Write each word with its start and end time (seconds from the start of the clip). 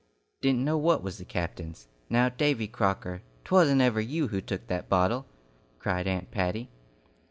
"Didn't 0.41 0.65
know 0.65 0.79
what 0.79 1.03
was 1.03 1.19
the 1.19 1.25
captain's? 1.25 1.87
Now, 2.09 2.27
Davy 2.29 2.67
Crocker, 2.67 3.21
'twasn't 3.45 3.81
ever 3.81 4.01
you 4.01 4.29
who 4.29 4.41
took 4.41 4.65
that 4.65 4.89
bottle?" 4.89 5.27
cried 5.77 6.07
Aunt 6.07 6.31
Patty. 6.31 6.71